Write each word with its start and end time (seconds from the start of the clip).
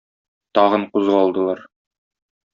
Тагын 0.53 0.83
кузгалдылар. 0.91 1.59